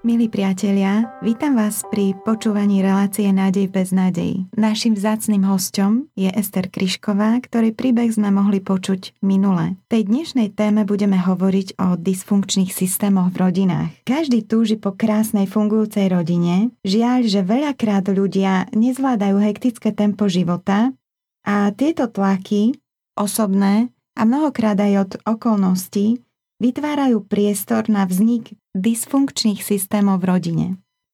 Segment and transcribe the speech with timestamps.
[0.00, 4.48] Milí priatelia, vítam vás pri počúvaní relácie Nádej bez nádej.
[4.56, 9.76] Našim vzácným hostom je Ester Kryšková, ktorý príbeh sme mohli počuť minule.
[9.92, 13.92] V tej dnešnej téme budeme hovoriť o dysfunkčných systémoch v rodinách.
[14.08, 20.96] Každý túži po krásnej fungujúcej rodine, žiaľ, že veľakrát ľudia nezvládajú hektické tempo života
[21.44, 22.72] a tieto tlaky,
[23.20, 26.24] osobné a mnohokrát aj od okolností,
[26.56, 30.66] vytvárajú priestor na vznik dysfunkčných systémov v rodine.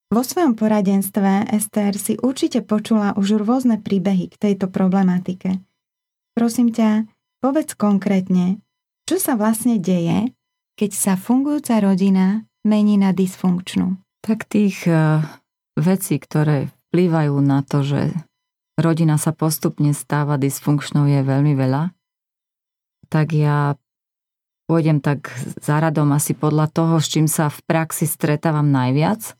[0.07, 5.59] Vo svojom poradenstve Ester si určite počula už rôzne príbehy k tejto problematike.
[6.31, 7.09] Prosím ťa,
[7.43, 8.63] povedz konkrétne,
[9.03, 10.31] čo sa vlastne deje,
[10.79, 13.99] keď sa fungujúca rodina mení na dysfunkčnú.
[14.23, 15.25] Tak tých uh,
[15.75, 18.15] vecí, ktoré vplývajú na to, že
[18.79, 21.91] rodina sa postupne stáva dysfunkčnou je veľmi veľa,
[23.09, 23.75] tak ja
[24.67, 25.31] pôjdem tak
[25.63, 29.33] za radom asi podľa toho, s čím sa v praxi stretávam najviac.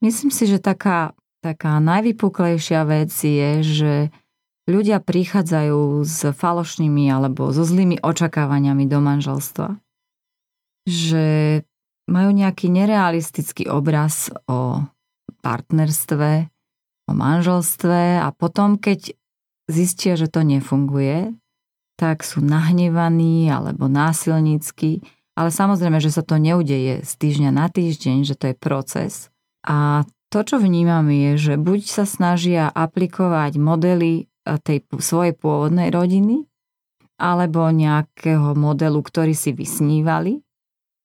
[0.00, 1.12] Myslím si, že taká,
[1.44, 3.92] taká najvypuklejšia vec je, že
[4.66, 9.78] ľudia prichádzajú s falošnými alebo so zlými očakávaniami do manželstva.
[10.88, 11.26] Že
[12.10, 14.82] majú nejaký nerealistický obraz o
[15.44, 16.50] partnerstve,
[17.06, 19.14] o manželstve a potom, keď
[19.70, 21.34] zistia, že to nefunguje,
[21.96, 28.28] tak sú nahnevaní alebo násilnícky, ale samozrejme, že sa to neudeje z týždňa na týždeň,
[28.28, 29.32] že to je proces.
[29.64, 35.92] A to, čo vnímam, je, že buď sa snažia aplikovať modely eh, tej svojej pôvodnej
[35.92, 36.48] rodiny,
[37.22, 40.42] alebo nejakého modelu, ktorý si vysnívali.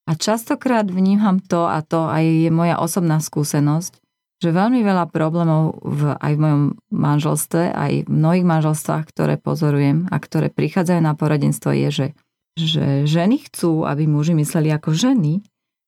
[0.07, 3.99] A častokrát vnímam to, a to aj je moja osobná skúsenosť,
[4.37, 10.05] že veľmi veľa problémov v, aj v mojom manželstve, aj v mnohých manželstvách, ktoré pozorujem
[10.13, 12.07] a ktoré prichádzajú na poradenstvo, je, že,
[12.53, 15.41] že ženy chcú, aby muži mysleli ako ženy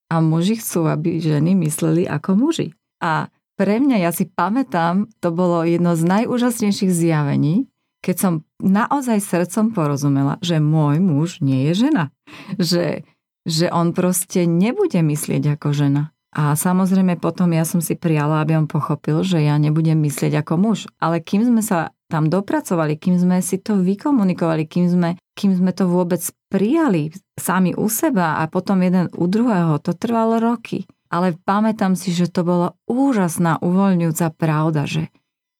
[0.09, 2.73] a muži chcú, aby ženy mysleli ako muži.
[3.05, 7.69] A pre mňa, ja si pamätám, to bolo jedno z najúžasnejších zjavení,
[8.01, 12.15] keď som naozaj srdcom porozumela, že môj muž nie je žena.
[12.55, 13.03] Že,
[13.43, 18.53] že on proste nebude myslieť ako žena a samozrejme potom ja som si prijala, aby
[18.53, 20.79] on pochopil, že ja nebudem myslieť ako muž.
[21.01, 25.73] Ale kým sme sa tam dopracovali, kým sme si to vykomunikovali, kým sme, kým sme
[25.73, 26.21] to vôbec
[26.53, 30.85] prijali sami u seba a potom jeden u druhého, to trvalo roky.
[31.09, 35.09] Ale pamätám si, že to bola úžasná uvoľňujúca pravda, že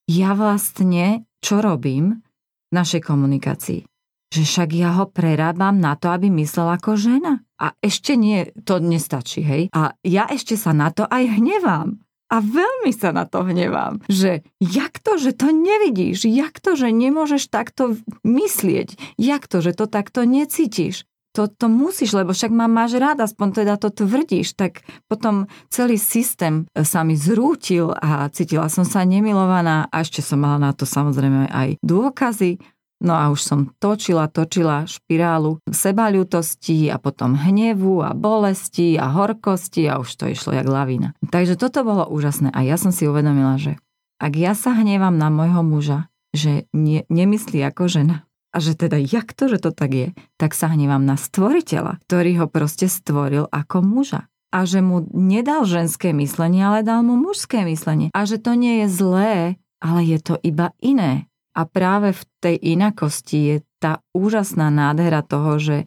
[0.05, 2.21] ja vlastne čo robím
[2.69, 3.88] v našej komunikácii?
[4.29, 7.41] Že však ja ho prerábam na to, aby myslel ako žena.
[7.57, 9.63] A ešte nie, to nestačí, hej.
[9.73, 11.97] A ja ešte sa na to aj hnevám.
[12.29, 16.93] A veľmi sa na to hnevám, že jak to, že to nevidíš, jak to, že
[16.93, 21.09] nemôžeš takto myslieť, jak to, že to takto necítiš.
[21.37, 25.97] To, to musíš, lebo však ma máš rád, aspoň teda to tvrdíš, tak potom celý
[25.97, 30.89] systém sa mi zrútil a cítila som sa nemilovaná a ešte som mala na to
[30.89, 32.61] samozrejme aj dôkazy
[32.99, 39.87] No a už som točila, točila špirálu sebaľútosti a potom hnevu a bolesti a horkosti
[39.87, 41.15] a už to išlo jak lavína.
[41.31, 43.79] Takže toto bolo úžasné a ja som si uvedomila, že
[44.19, 48.97] ak ja sa hnevam na môjho muža, že nie, nemyslí ako žena, a že teda
[48.97, 50.07] jak to, že to tak je,
[50.41, 54.25] tak sa hnevam na stvoriteľa, ktorý ho proste stvoril ako muža.
[54.49, 58.09] A že mu nedal ženské myslenie, ale dal mu mužské myslenie.
[58.17, 61.28] A že to nie je zlé, ale je to iba iné.
[61.57, 65.77] A práve v tej inakosti je tá úžasná nádhera toho, že,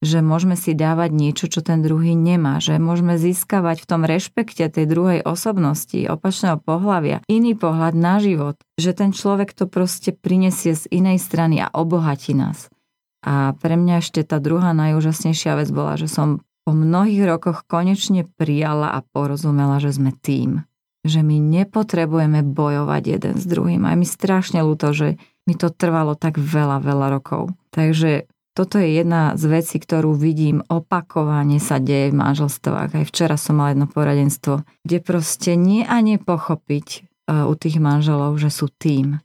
[0.00, 4.70] že môžeme si dávať niečo, čo ten druhý nemá, že môžeme získavať v tom rešpekte
[4.72, 10.72] tej druhej osobnosti, opačného pohľavia, iný pohľad na život, že ten človek to proste prinesie
[10.72, 12.72] z inej strany a obohatí nás.
[13.20, 18.24] A pre mňa ešte tá druhá najúžasnejšia vec bola, že som po mnohých rokoch konečne
[18.40, 20.64] prijala a porozumela, že sme tým
[21.04, 23.88] že my nepotrebujeme bojovať jeden s druhým.
[23.88, 25.16] Aj mi strašne ľúto, že
[25.48, 27.56] mi to trvalo tak veľa, veľa rokov.
[27.72, 32.90] Takže toto je jedna z vecí, ktorú vidím opakovane sa deje v manželstvách.
[32.92, 37.00] Aj včera som mala jedno poradenstvo, kde proste nie a nepochopiť e,
[37.46, 39.22] u tých manželov, že sú tým.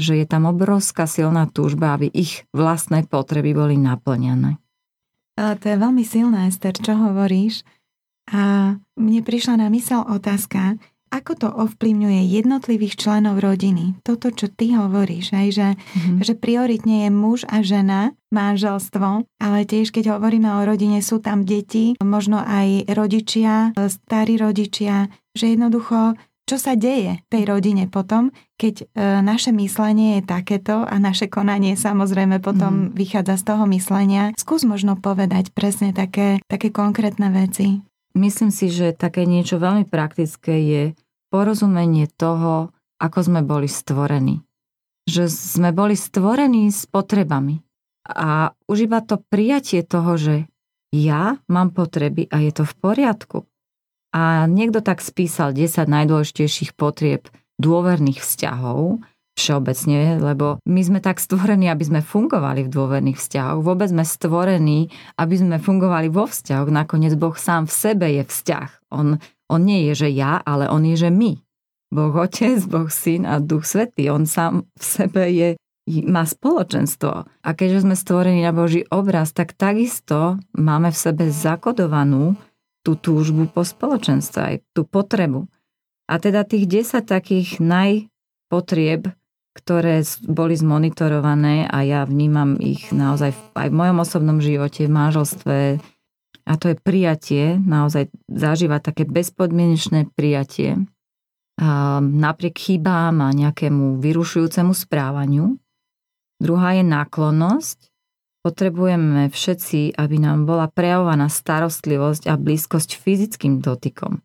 [0.00, 4.56] Že je tam obrovská silná túžba, aby ich vlastné potreby boli naplňané.
[5.36, 7.64] To je veľmi silné, Ester, čo hovoríš.
[8.30, 10.78] A mne prišla na mysel otázka,
[11.10, 13.98] ako to ovplyvňuje jednotlivých členov rodiny.
[14.06, 16.18] Toto, čo ty hovoríš, aj, že, mm-hmm.
[16.22, 21.42] že prioritne je muž a žena, manželstvo, ale tiež keď hovoríme o rodine, sú tam
[21.42, 26.14] deti, možno aj rodičia, starí rodičia, že jednoducho
[26.50, 28.84] čo sa deje tej rodine potom, keď e,
[29.22, 32.98] naše myslenie je takéto a naše konanie samozrejme potom mm.
[32.98, 34.34] vychádza z toho myslenia.
[34.34, 37.86] Skús možno povedať presne také, také konkrétne veci.
[38.14, 40.82] Myslím si, že také niečo veľmi praktické je
[41.30, 44.42] porozumenie toho, ako sme boli stvorení.
[45.06, 47.62] Že sme boli stvorení s potrebami.
[48.10, 50.50] A už iba to prijatie toho, že
[50.90, 53.38] ja mám potreby a je to v poriadku.
[54.10, 57.30] A niekto tak spísal 10 najdôležitejších potrieb
[57.62, 58.98] dôverných vzťahov,
[59.40, 63.64] všeobecne, lebo my sme tak stvorení, aby sme fungovali v dôverných vzťahoch.
[63.64, 66.68] Vôbec sme stvorení, aby sme fungovali vo vzťahoch.
[66.68, 68.92] Nakoniec Boh sám v sebe je vzťah.
[68.92, 69.16] On,
[69.48, 71.40] on nie je, že ja, ale on je, že my.
[71.90, 74.12] Boh Otec, Boh Syn a Duch Svetý.
[74.12, 75.48] On sám v sebe je,
[76.06, 77.26] má spoločenstvo.
[77.26, 82.38] A keďže sme stvorení na Boží obraz, tak takisto máme v sebe zakodovanú
[82.86, 85.50] tú túžbu po spoločenstve, aj tú potrebu.
[86.10, 89.14] A teda tých 10 takých najpotrieb,
[89.60, 95.58] ktoré boli zmonitorované a ja vnímam ich naozaj aj v mojom osobnom živote, v manželstve,
[96.48, 100.80] a to je prijatie, naozaj zažívať také bezpodmienečné prijatie,
[101.60, 105.60] a napriek chybám a nejakému vyrušujúcemu správaniu.
[106.40, 107.90] Druhá je náklonnosť,
[108.40, 114.24] Potrebujeme všetci, aby nám bola prejavovaná starostlivosť a blízkosť fyzickým dotykom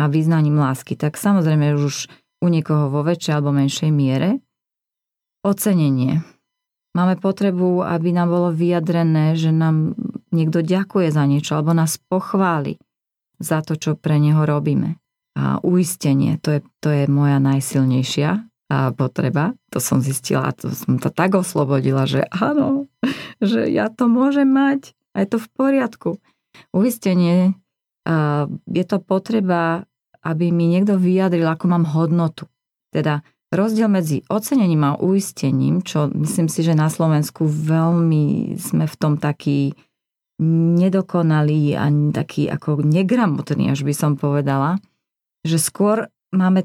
[0.00, 0.96] a význaním lásky.
[0.96, 2.08] Tak samozrejme už
[2.40, 4.40] u niekoho vo väčšej alebo menšej miere.
[5.40, 6.20] Ocenenie.
[6.92, 9.94] Máme potrebu, aby nám bolo vyjadrené, že nám
[10.34, 12.76] niekto ďakuje za niečo alebo nás pochváli
[13.40, 15.00] za to, čo pre neho robíme.
[15.38, 18.30] A uistenie, to je, to je moja najsilnejšia
[18.68, 19.56] a potreba.
[19.72, 22.90] To som zistila, to som to tak oslobodila, že áno,
[23.40, 26.10] že ja to môžem mať a je to v poriadku.
[26.74, 27.54] Uistenie,
[28.66, 29.88] je to potreba,
[30.20, 32.44] aby mi niekto vyjadril, ako mám hodnotu.
[32.92, 38.96] Teda rozdiel medzi ocenením a uistením, čo myslím si, že na Slovensku veľmi sme v
[38.96, 39.74] tom taký
[40.80, 44.80] nedokonalí a taký ako negramotný, až by som povedala,
[45.44, 46.64] že skôr máme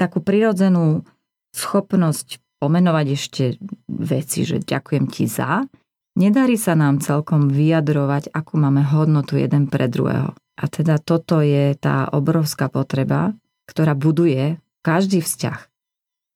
[0.00, 1.04] takú prirodzenú
[1.52, 3.44] schopnosť pomenovať ešte
[3.88, 5.68] veci, že ďakujem ti za,
[6.16, 10.32] nedarí sa nám celkom vyjadrovať, akú máme hodnotu jeden pre druhého.
[10.60, 13.32] A teda toto je tá obrovská potreba,
[13.68, 15.69] ktorá buduje každý vzťah.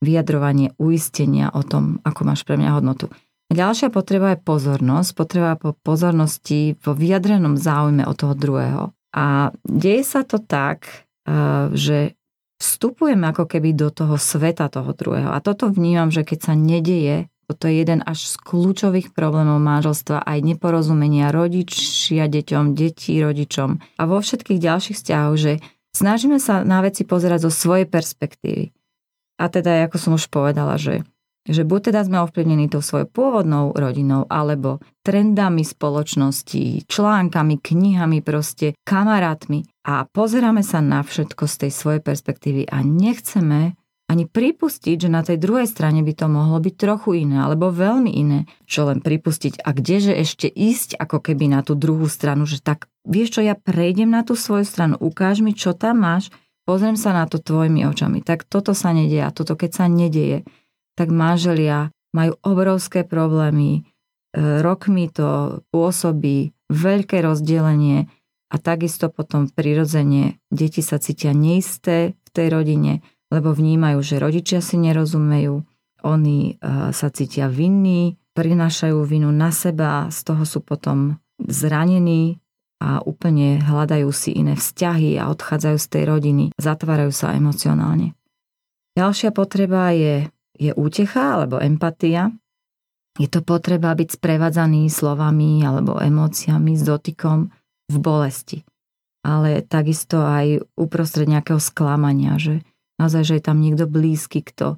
[0.04, 3.08] Vyjadrovanie uistenia o tom, ako máš pre mňa hodnotu.
[3.48, 8.92] A ďalšia potreba je pozornosť, potreba po pozornosti, po vyjadrenom záujme o toho druhého.
[9.16, 12.12] A deje sa to tak, eh, že
[12.58, 15.30] vstupujeme ako keby do toho sveta toho druhého.
[15.32, 20.24] A toto vnímam, že keď sa nedeje, toto je jeden až z kľúčových problémov manželstva,
[20.24, 25.52] aj neporozumenia rodičia deťom, detí rodičom a vo všetkých ďalších vzťahoch, že
[25.92, 28.72] snažíme sa na veci pozerať zo svojej perspektívy.
[29.38, 31.02] A teda, ako som už povedala, že
[31.44, 38.72] že buď teda sme ovplyvnení tou svojou pôvodnou rodinou, alebo trendami spoločnosti, článkami, knihami, proste
[38.88, 39.68] kamarátmi.
[39.84, 43.76] A pozeráme sa na všetko z tej svojej perspektívy a nechceme
[44.08, 48.12] ani pripustiť, že na tej druhej strane by to mohlo byť trochu iné, alebo veľmi
[48.12, 49.64] iné, čo len pripustiť?
[49.64, 53.56] A kdeže ešte ísť ako keby na tú druhú stranu, že tak vieš čo, ja
[53.56, 56.28] prejdem na tú svoju stranu, ukáž mi, čo tam máš,
[56.64, 58.20] pozriem sa na to tvojimi očami.
[58.24, 60.44] Tak toto sa nedieje a toto keď sa nedieje,
[60.96, 68.06] tak manželia majú obrovské problémy, e, rokmi to pôsobí veľké rozdelenie
[68.50, 73.02] a takisto potom prirodzene deti sa cítia neisté v tej rodine,
[73.34, 75.66] lebo vnímajú, že rodičia si nerozumejú,
[76.06, 82.43] oni e, sa cítia vinní, prinášajú vinu na seba, z toho sú potom zranení
[82.84, 88.12] a úplne hľadajú si iné vzťahy a odchádzajú z tej rodiny, zatvárajú sa emocionálne.
[88.92, 92.30] Ďalšia potreba je je útecha alebo empatia.
[93.18, 97.50] Je to potreba byť sprevádzaný slovami alebo emóciami s dotykom
[97.90, 98.66] v bolesti.
[99.24, 102.66] Ale takisto aj uprostred nejakého sklamania, že
[102.98, 104.76] naozaj, že je tam niekto blízky, kto,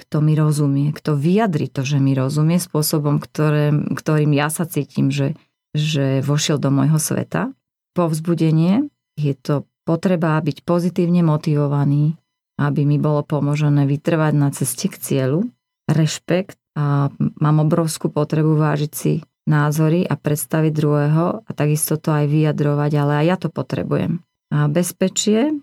[0.00, 5.12] kto mi rozumie, kto vyjadri to, že mi rozumie spôsobom, ktoré, ktorým ja sa cítim,
[5.12, 5.36] že,
[5.76, 7.52] že vošiel do môjho sveta.
[7.92, 12.18] Povzbudenie je to potreba byť pozitívne motivovaný,
[12.58, 15.48] aby mi bolo pomožené vytrvať na ceste k cieľu,
[15.88, 22.26] rešpekt a mám obrovskú potrebu vážiť si názory a predstavy druhého a takisto to aj
[22.26, 24.20] vyjadrovať, ale aj ja to potrebujem.
[24.50, 25.54] A bezpečie,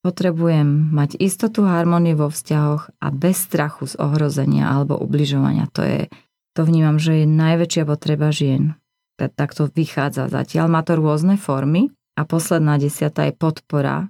[0.00, 5.68] Potrebujem mať istotu harmonie vo vzťahoch a bez strachu z ohrozenia alebo ubližovania.
[5.76, 6.08] To je,
[6.56, 8.79] to vnímam, že je najväčšia potreba žien.
[9.28, 10.72] Tak to vychádza zatiaľ.
[10.72, 14.08] Má to rôzne formy a posledná desiata je podpora,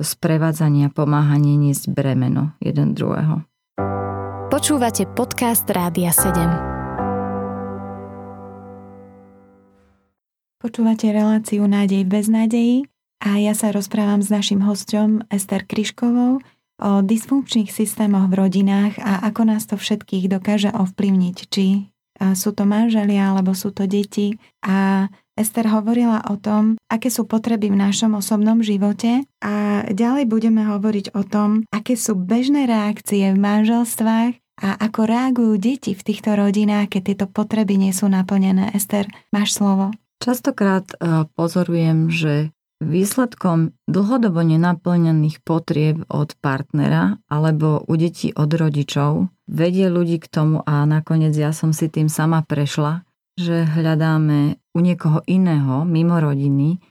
[0.00, 3.44] sprevádzania, pomáhanie niesť bremeno jeden druhého.
[4.46, 6.76] Počúvate podcast Rádia 7.
[10.62, 12.88] Počúvate reláciu Nádej bez nádejí
[13.20, 16.40] a ja sa rozprávam s našim hostom Ester Kryškovou
[16.76, 21.88] o dysfunkčných systémoch v rodinách a ako nás to všetkých dokáže ovplyvniť, či
[22.36, 24.36] sú to manželia alebo sú to deti.
[24.64, 30.64] A Ester hovorila o tom, aké sú potreby v našom osobnom živote a ďalej budeme
[30.64, 36.32] hovoriť o tom, aké sú bežné reakcie v manželstvách a ako reagujú deti v týchto
[36.32, 38.72] rodinách, keď tieto potreby nie sú naplnené.
[38.72, 39.92] Ester, máš slovo.
[40.16, 49.32] Častokrát e, pozorujem, že výsledkom dlhodobo nenaplnených potrieb od partnera alebo u detí od rodičov
[49.48, 53.06] vedie ľudí k tomu a nakoniec ja som si tým sama prešla,
[53.38, 56.82] že hľadáme u niekoho iného mimo rodiny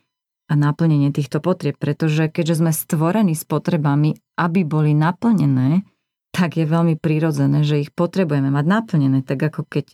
[0.46, 5.82] a naplnenie týchto potrieb, pretože keďže sme stvorení s potrebami, aby boli naplnené,
[6.30, 9.90] tak je veľmi prirodzené, že ich potrebujeme mať naplnené, tak ako keď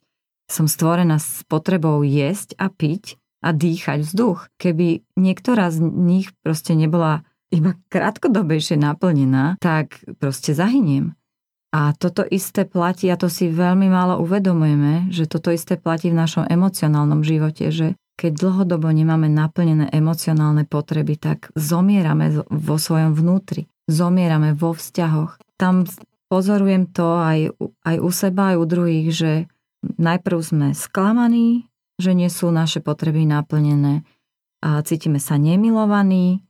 [0.52, 4.48] som stvorená s potrebou jesť a piť, a dýchať vzduch.
[4.62, 11.18] Keby niektorá z nich proste nebola iba krátkodobejšie naplnená, tak proste zahyniem.
[11.72, 16.20] A toto isté platí, a to si veľmi málo uvedomujeme, že toto isté platí v
[16.20, 23.72] našom emocionálnom živote, že keď dlhodobo nemáme naplnené emocionálne potreby, tak zomierame vo svojom vnútri,
[23.88, 25.40] zomierame vo vzťahoch.
[25.56, 25.88] Tam
[26.28, 27.56] pozorujem to aj,
[27.88, 29.32] aj u seba, aj u druhých, že
[29.82, 31.71] najprv sme sklamaní,
[32.02, 34.02] že nie sú naše potreby naplnené
[34.62, 36.42] a cítime sa nemilovaní,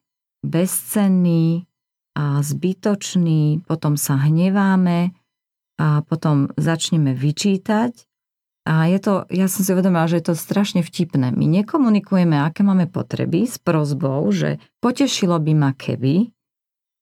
[0.43, 1.67] bezcenní
[2.15, 5.15] a zbytoční, potom sa hneváme
[5.79, 7.95] a potom začneme vyčítať.
[8.61, 11.33] A je to, ja som si uvedomila, že je to strašne vtipné.
[11.33, 16.29] My nekomunikujeme, aké máme potreby s prozbou, že potešilo by ma, keby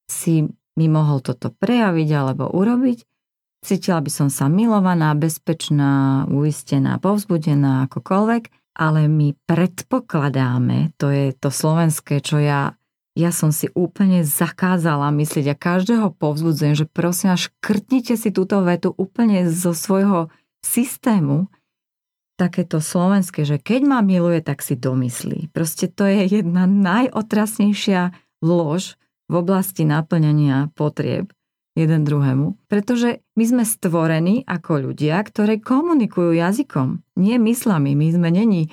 [0.08, 0.48] si
[0.79, 3.09] mi mohol toto prejaviť alebo urobiť
[3.60, 8.44] Cítila by som sa milovaná, bezpečná, uistená, povzbudená, akokoľvek,
[8.80, 12.80] ale my predpokladáme, to je to slovenské, čo ja,
[13.20, 18.63] ja som si úplne zakázala myslieť a každého povzbudzujem, že prosím až krtnite si túto
[18.63, 20.32] vetu úplne zo svojho
[20.63, 21.51] systému,
[22.39, 25.51] takéto slovenské, že keď ma miluje, tak si domyslí.
[25.51, 28.96] Proste to je jedna najotrasnejšia lož
[29.28, 31.36] v oblasti naplňania potrieb,
[31.78, 37.94] jeden druhému, pretože my sme stvorení ako ľudia, ktoré komunikujú jazykom, nie myslami.
[37.94, 38.70] My sme není e,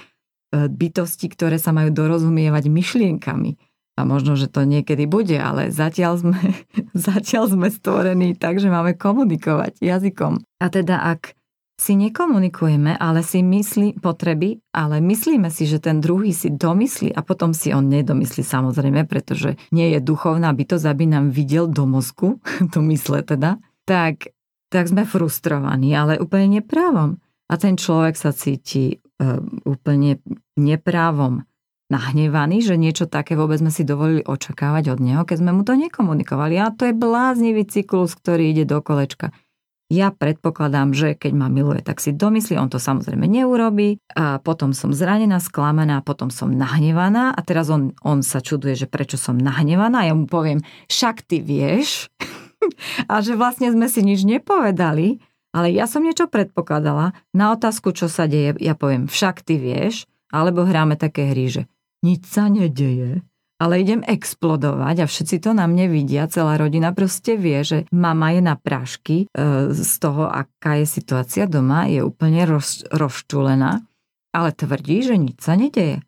[0.67, 3.61] bytosti, ktoré sa majú dorozumievať myšlienkami.
[3.97, 6.37] A možno, že to niekedy bude, ale zatiaľ sme,
[7.09, 10.41] zatiaľ sme stvorení tak, že máme komunikovať jazykom.
[10.61, 11.36] A teda ak
[11.77, 17.21] si nekomunikujeme, ale si myslí potreby, ale myslíme si, že ten druhý si domyslí a
[17.21, 22.41] potom si on nedomyslí samozrejme, pretože nie je duchovná bytosť, aby nám videl do mozku,
[22.73, 24.33] to mysle teda, tak,
[24.73, 27.21] tak sme frustrovaní, ale úplne neprávom.
[27.47, 30.19] A ten človek sa cíti uh, úplne
[30.59, 31.47] neprávom
[31.87, 35.79] nahnevaný, že niečo také vôbec sme si dovolili očakávať od neho, keď sme mu to
[35.79, 36.59] nekomunikovali.
[36.59, 39.31] A to je bláznivý cyklus, ktorý ide do kolečka.
[39.87, 44.03] Ja predpokladám, že keď ma miluje, tak si domyslí, on to samozrejme neurobí.
[44.19, 47.31] A potom som zranená, sklamená, potom som nahnevaná.
[47.31, 50.03] A teraz on, on sa čuduje, že prečo som nahnevaná.
[50.03, 52.11] Ja mu poviem, však ty vieš.
[53.13, 55.23] A že vlastne sme si nič nepovedali,
[55.55, 57.15] ale ja som niečo predpokladala.
[57.31, 61.63] Na otázku, čo sa deje, ja poviem, však ty vieš, alebo hráme také hry, že
[62.03, 63.23] nič sa nedeje
[63.57, 68.37] ale idem explodovať a všetci to na mne vidia, celá rodina proste vie, že mama
[68.37, 73.81] je na prášky e, z toho, aká je situácia doma, je úplne roz, rozčulená,
[74.37, 76.05] ale tvrdí, že nič sa nedeje.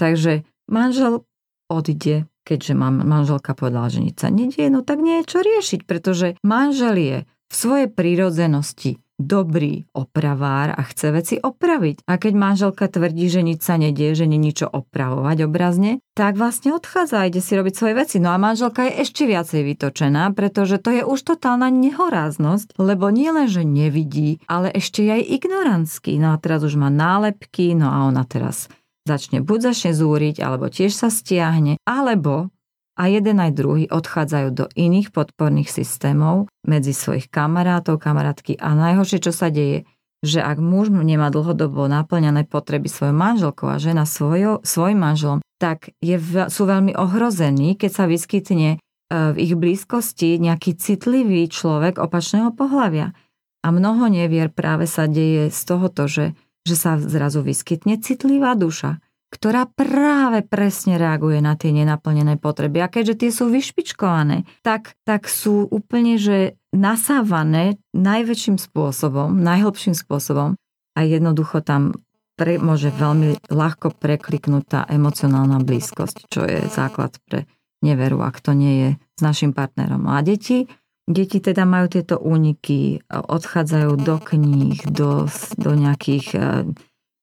[0.00, 1.28] Takže manžel
[1.68, 6.40] odíde, keďže manželka povedala, že nič sa nedieje, no tak nie je čo riešiť, pretože
[6.40, 12.04] manžel je v svojej prírodzenosti dobrý opravár a chce veci opraviť.
[12.04, 16.76] A keď manželka tvrdí, že nič sa nedie, že nie ničo opravovať obrazne, tak vlastne
[16.76, 18.16] odchádza a ide si robiť svoje veci.
[18.20, 23.32] No a manželka je ešte viacej vytočená, pretože to je už totálna nehoráznosť, lebo nie
[23.32, 26.20] len, že nevidí, ale ešte aj ignorantský.
[26.20, 28.68] No a teraz už má nálepky, no a ona teraz
[29.06, 32.50] začne buď začne zúriť, alebo tiež sa stiahne, alebo
[32.96, 39.20] a jeden aj druhý odchádzajú do iných podporných systémov medzi svojich kamarátov, kamarátky a najhoršie,
[39.20, 39.84] čo sa deje,
[40.24, 45.92] že ak muž nemá dlhodobo naplňané potreby svojou manželkou a žena svojo, svojim manželom, tak
[46.00, 46.16] je,
[46.48, 53.14] sú veľmi ohrození, keď sa vyskytne v ich blízkosti nejaký citlivý človek opačného pohľavia.
[53.62, 56.34] A mnoho nevier práve sa deje z tohoto, že,
[56.66, 58.98] že sa zrazu vyskytne citlivá duša,
[59.36, 62.80] ktorá práve presne reaguje na tie nenaplnené potreby.
[62.80, 70.56] A keďže tie sú vyšpičkované, tak, tak sú úplne že nasávané najväčším spôsobom, najhlbším spôsobom
[70.96, 72.00] a jednoducho tam
[72.36, 77.44] pre, môže veľmi ľahko prekliknúť tá emocionálna blízkosť, čo je základ pre
[77.84, 80.08] neveru, ak to nie je s našim partnerom.
[80.08, 80.68] A deti,
[81.04, 85.28] deti teda majú tieto úniky, odchádzajú do kníh, do,
[85.60, 86.42] do nejakých eh,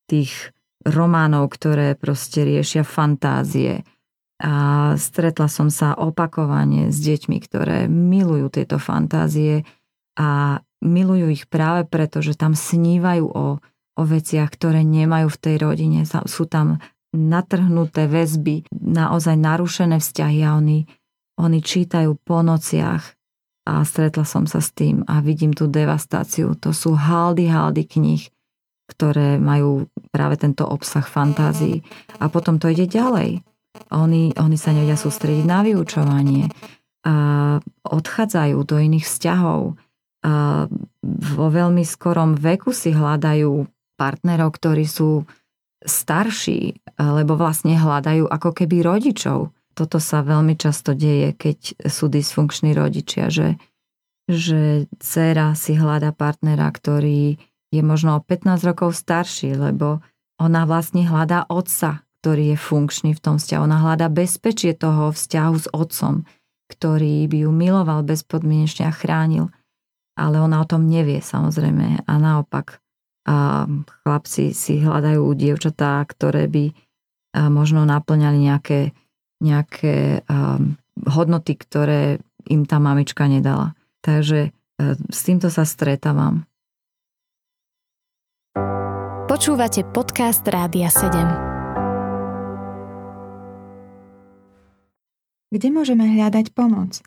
[0.09, 0.52] tých
[0.87, 3.83] románov, ktoré proste riešia fantázie.
[4.43, 9.63] A stretla som sa opakovane s deťmi, ktoré milujú tieto fantázie
[10.19, 13.63] a milujú ich práve preto, že tam snívajú o
[13.93, 16.01] o veciach, ktoré nemajú v tej rodine.
[16.25, 16.81] Sú tam
[17.13, 20.89] natrhnuté väzby, naozaj narušené vzťahy a oni,
[21.37, 23.03] oni čítajú po nociach
[23.69, 26.57] a stretla som sa s tým a vidím tú devastáciu.
[26.65, 28.32] To sú haldy, haldy knih,
[28.93, 31.81] ktoré majú práve tento obsah fantázií.
[32.21, 33.41] A potom to ide ďalej.
[33.89, 36.53] Oni, oni sa nevedia sústrediť na vyučovanie.
[37.03, 37.15] A
[37.83, 39.75] odchádzajú do iných vzťahov.
[40.23, 40.33] A
[41.03, 43.65] vo veľmi skorom veku si hľadajú
[43.97, 45.25] partnerov, ktorí sú
[45.83, 49.51] starší, lebo vlastne hľadajú ako keby rodičov.
[49.73, 53.57] Toto sa veľmi často deje, keď sú dysfunkční rodičia, že,
[54.29, 57.41] že dcera si hľada partnera, ktorý
[57.73, 60.05] je možno o 15 rokov starší, lebo
[60.37, 63.65] ona vlastne hľadá otca, ktorý je funkčný v tom vzťahu.
[63.65, 66.29] Ona hľadá bezpečie toho vzťahu s otcom,
[66.69, 69.49] ktorý by ju miloval bezpodmienečne a chránil.
[70.13, 72.77] Ale ona o tom nevie samozrejme a naopak
[73.23, 73.65] a
[74.03, 76.75] chlapci si hľadajú dievčatá, ktoré by
[77.49, 78.93] možno naplňali nejaké,
[79.41, 80.27] nejaké
[81.07, 83.73] hodnoty, ktoré im tá mamička nedala.
[84.03, 84.51] Takže
[85.09, 86.45] s týmto sa stretávam.
[89.25, 91.11] Počúvate podcast Rádia 7.
[95.49, 97.03] Kde môžeme hľadať pomoc?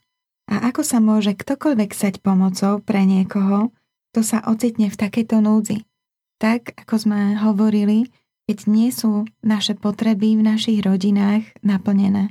[0.47, 3.75] A ako sa môže ktokoľvek sať pomocou pre niekoho,
[4.13, 5.87] kto sa ocitne v takejto núdzi?
[6.37, 8.13] tak, ako sme hovorili,
[8.47, 12.31] keď nie sú naše potreby v našich rodinách naplnené.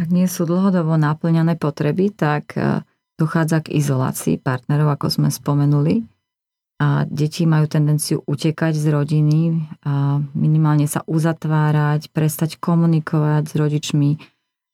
[0.00, 2.82] Ak nie sú dlhodobo naplnené potreby, tak e,
[3.20, 6.02] dochádza k izolácii partnerov, ako sme spomenuli.
[6.82, 14.10] A deti majú tendenciu utekať z rodiny, a minimálne sa uzatvárať, prestať komunikovať s rodičmi,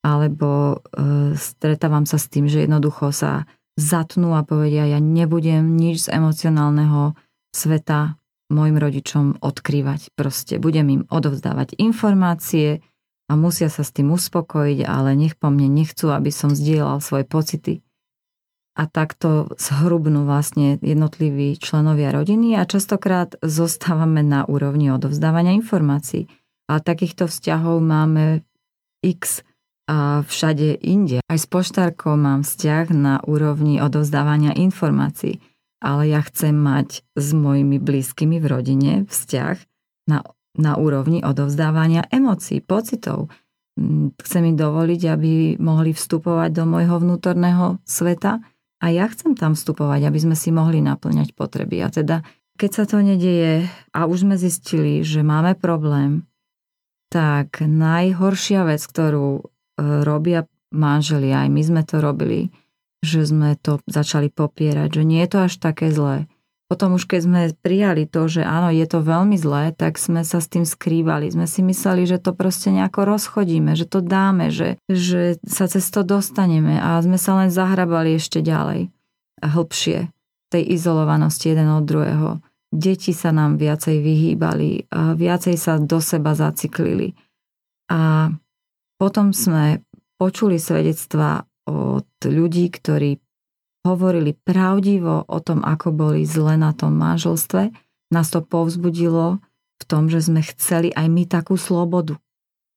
[0.01, 3.45] alebo e, stretávam sa s tým, že jednoducho sa
[3.77, 7.13] zatnú a povedia, ja nebudem nič z emocionálneho
[7.53, 8.17] sveta
[8.49, 10.09] mojim rodičom odkrývať.
[10.17, 12.81] Proste budem im odovzdávať informácie
[13.29, 17.29] a musia sa s tým uspokojiť, ale nech po mne nechcú, aby som zdieľal svoje
[17.29, 17.73] pocity.
[18.79, 26.31] A takto zhrubnú vlastne jednotliví členovia rodiny a častokrát zostávame na úrovni odovzdávania informácií.
[26.71, 28.47] A takýchto vzťahov máme
[29.03, 29.43] x
[29.91, 31.19] a všade inde.
[31.27, 35.43] Aj s poštárkou mám vzťah na úrovni odovzdávania informácií
[35.79, 39.55] ale ja chcem mať s mojimi blízkymi v rodine vzťah
[40.11, 40.19] na,
[40.59, 43.31] na úrovni odovzdávania emócií, pocitov.
[43.79, 48.43] Mm, chcem im dovoliť, aby mohli vstupovať do môjho vnútorného sveta
[48.79, 51.83] a ja chcem tam vstupovať, aby sme si mohli naplňať potreby.
[51.83, 52.23] A teda,
[52.55, 56.23] keď sa to nedieje a už sme zistili, že máme problém,
[57.11, 59.43] tak najhoršia vec, ktorú e,
[60.05, 62.53] robia manželia, aj my sme to robili,
[63.01, 66.29] že sme to začali popierať, že nie je to až také zlé.
[66.69, 70.37] Potom už keď sme prijali to, že áno, je to veľmi zlé, tak sme sa
[70.37, 71.33] s tým skrývali.
[71.33, 75.89] Sme si mysleli, že to proste nejako rozchodíme, že to dáme, že, že sa cez
[75.89, 78.93] to dostaneme a sme sa len zahrabali ešte ďalej
[79.41, 80.13] a hlbšie
[80.53, 82.29] tej izolovanosti jeden od druhého.
[82.69, 87.17] Deti sa nám viacej vyhýbali, a viacej sa do seba zaciklili.
[87.89, 88.29] A
[89.01, 89.81] potom sme
[90.21, 93.17] počuli svedectva od ľudí, ktorí
[93.87, 97.71] hovorili pravdivo o tom, ako boli zle na tom manželstve,
[98.11, 99.39] nás to povzbudilo
[99.79, 102.19] v tom, že sme chceli aj my takú slobodu.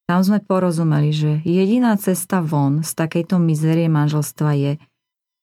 [0.07, 4.73] Tam sme porozumeli, že jediná cesta von z takejto mizerie manželstva je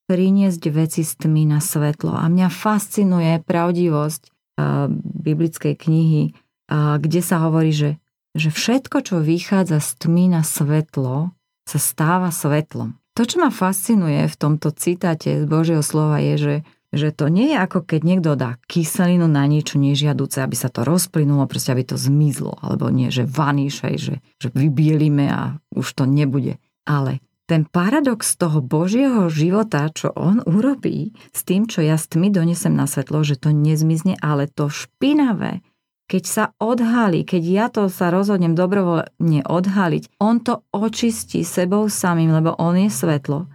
[0.10, 2.14] priniesť veci z tmy na svetlo.
[2.18, 4.90] A mňa fascinuje pravdivosť uh,
[5.26, 8.02] biblickej knihy, uh, kde sa hovorí, že,
[8.34, 11.34] že všetko, čo vychádza z tmy na svetlo,
[11.70, 12.98] sa stáva svetlom.
[13.18, 16.56] To, čo ma fascinuje v tomto citáte z Božieho slova je, že,
[16.96, 20.88] že to nie je ako keď niekto dá kyselinu na niečo nežiaduce, aby sa to
[20.88, 26.04] rozplynulo, proste aby to zmizlo, alebo nie, že vaníšej, že, že vybielime a už to
[26.08, 26.58] nebude.
[26.88, 27.20] Ale
[27.50, 32.78] ten paradox toho Božieho života, čo on urobí s tým, čo ja s tmy donesem
[32.78, 35.66] na svetlo, že to nezmizne, ale to špinavé,
[36.10, 42.34] keď sa odhalí, keď ja to sa rozhodnem dobrovoľne odhaliť, on to očistí sebou samým,
[42.34, 43.46] lebo on je svetlo.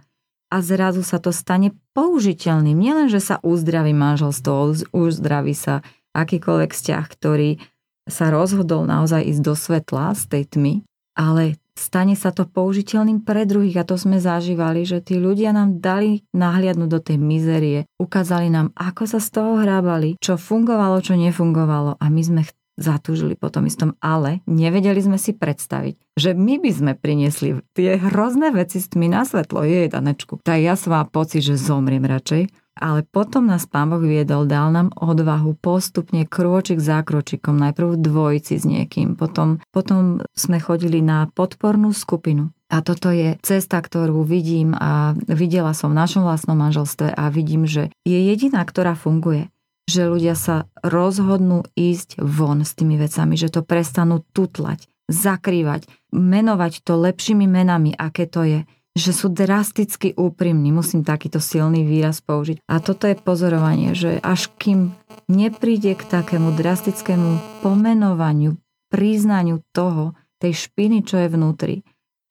[0.47, 2.79] A zrazu sa to stane použiteľným.
[2.79, 5.83] Nielen, že sa uzdraví manželstvo, uzdraví sa
[6.15, 7.59] akýkoľvek vzťah, ktorý
[8.07, 10.73] sa rozhodol naozaj ísť do svetla z tej tmy,
[11.19, 15.83] ale stane sa to použiteľným pre druhých a to sme zažívali, že tí ľudia nám
[15.83, 21.19] dali nahliadnúť do tej mizerie, ukázali nám, ako sa z toho hrábali, čo fungovalo, čo
[21.19, 22.41] nefungovalo a my sme
[22.75, 27.95] zatúžili po tom istom, ale nevedeli sme si predstaviť, že my by sme priniesli tie
[27.95, 30.43] hrozné veci s tmy na svetlo, jej danečku.
[30.43, 34.69] Tak ja som mal pocit, že zomriem radšej, ale potom nás Pán Boh viedol, dal
[34.69, 40.99] nám odvahu postupne krôčik za kročikom, najprv v dvojici s niekým, potom, potom sme chodili
[40.99, 42.51] na podpornú skupinu.
[42.67, 47.69] A toto je cesta, ktorú vidím a videla som v našom vlastnom manželstve a vidím,
[47.69, 49.53] že je jediná, ktorá funguje.
[49.85, 56.81] Že ľudia sa rozhodnú ísť von s tými vecami, že to prestanú tutlať, zakrývať, menovať
[56.81, 58.59] to lepšími menami, aké to je
[58.95, 62.63] že sú drasticky úprimní, musím takýto silný výraz použiť.
[62.63, 64.95] A toto je pozorovanie, že až kým
[65.27, 68.55] nepríde k takému drastickému pomenovaniu,
[68.87, 71.75] priznaniu toho, tej špiny, čo je vnútri,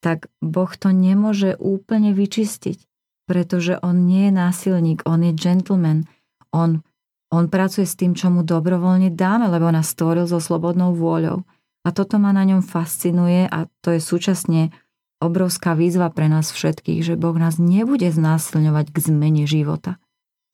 [0.01, 2.77] tak Boh to nemôže úplne vyčistiť,
[3.29, 6.09] pretože on nie je násilník, on je gentleman,
[6.53, 6.81] on,
[7.33, 11.45] on pracuje s tým, čo mu dobrovoľne dáme, lebo nás stvoril so slobodnou vôľou.
[11.85, 14.73] A toto ma na ňom fascinuje a to je súčasne
[15.23, 19.99] obrovská výzva pre nás všetkých, že Boh nás nebude znásilňovať k zmene života.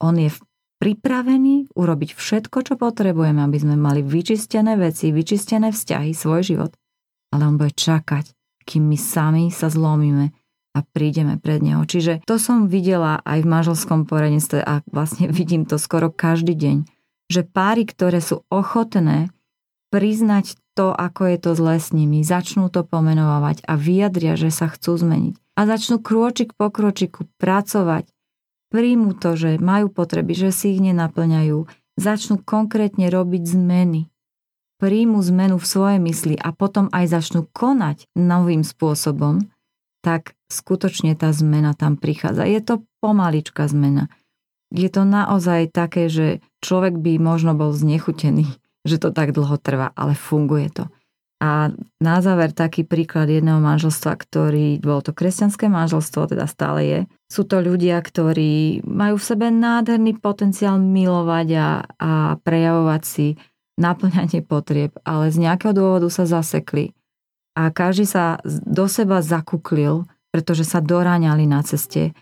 [0.02, 0.34] On je
[0.82, 6.71] pripravený urobiť všetko, čo potrebujeme, aby sme mali vyčistené veci, vyčistené vzťahy, svoj život.
[7.30, 8.34] Ale on bude čakať,
[8.65, 10.34] kým my sami sa zlomíme
[10.71, 11.86] a prídeme pred neho.
[11.86, 16.78] Čiže to som videla aj v manželskom poradenstve a vlastne vidím to skoro každý deň,
[17.30, 19.30] že páry, ktoré sú ochotné
[19.93, 24.71] priznať to, ako je to zlé s nimi, začnú to pomenovať a vyjadria, že sa
[24.71, 25.36] chcú zmeniť.
[25.60, 28.07] A začnú krôčik po krôčiku pracovať,
[28.71, 31.67] príjmu to, že majú potreby, že si ich nenaplňajú,
[31.99, 34.07] začnú konkrétne robiť zmeny,
[34.79, 39.45] príjmu zmenu v svojej mysli a potom aj začnú konať novým spôsobom,
[40.01, 42.49] tak skutočne tá zmena tam prichádza.
[42.49, 44.10] Je to pomaličká zmena.
[44.71, 48.49] Je to naozaj také, že človek by možno bol znechutený
[48.85, 50.85] že to tak dlho trvá, ale funguje to.
[51.41, 56.99] A na záver taký príklad jedného manželstva, ktorý, bolo to kresťanské manželstvo, teda stále je.
[57.33, 62.11] Sú to ľudia, ktorí majú v sebe nádherný potenciál milovať a, a
[62.45, 63.27] prejavovať si
[63.81, 66.93] naplňanie potrieb, ale z nejakého dôvodu sa zasekli.
[67.57, 72.13] A každý sa do seba zakuklil, pretože sa doráňali na ceste.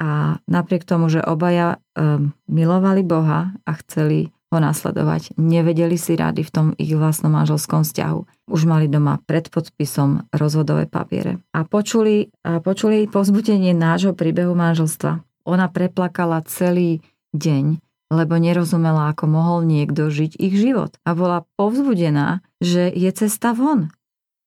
[0.00, 5.34] A napriek tomu, že obaja um, milovali Boha a chceli ho nasledovať.
[5.34, 8.46] Nevedeli si rady v tom ich vlastnom manželskom vzťahu.
[8.46, 11.42] Už mali doma pred podpisom rozhodové papiere.
[11.50, 15.20] A počuli, a počuli povzbudenie nášho príbehu manželstva.
[15.50, 17.02] Ona preplakala celý
[17.34, 17.82] deň,
[18.14, 20.94] lebo nerozumela, ako mohol niekto žiť ich život.
[21.02, 23.90] A bola povzbudená, že je cesta von.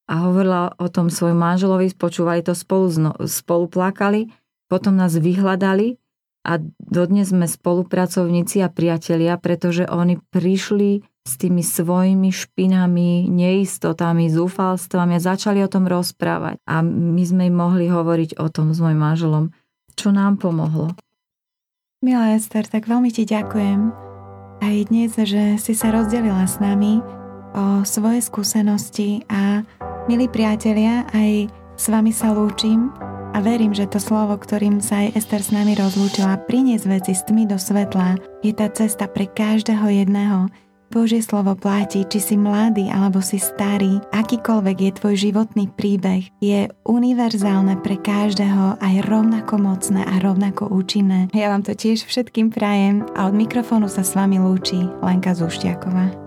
[0.07, 4.31] A hovorila o tom svojom manželovi, počúvali to spolu, spolu plakali,
[4.71, 5.99] potom nás vyhľadali
[6.47, 15.19] a dodnes sme spolupracovníci a priatelia, pretože oni prišli s tými svojimi špinami, neistotami, zúfalstvami
[15.19, 16.63] a začali o tom rozprávať.
[16.63, 19.51] A my sme im mohli hovoriť o tom s mojim manželom,
[19.99, 20.95] čo nám pomohlo.
[21.99, 23.91] Milá Ester, tak veľmi ti ďakujem
[24.63, 27.03] aj dnes, že si sa rozdelila s nami
[27.57, 29.65] o svoje skúsenosti a
[30.07, 32.93] milí priatelia, aj s vami sa lúčim
[33.37, 37.21] a verím, že to slovo, ktorým sa aj Ester s nami rozlúčila, priniesť veci s
[37.21, 40.49] tmy do svetla, je tá cesta pre každého jedného.
[40.89, 46.65] Božie slovo platí, či si mladý alebo si starý, akýkoľvek je tvoj životný príbeh, je
[46.89, 51.29] univerzálne pre každého aj rovnako mocné a rovnako účinné.
[51.37, 56.26] Ja vám to tiež všetkým prajem a od mikrofónu sa s vami lúči Lenka Zuštiaková.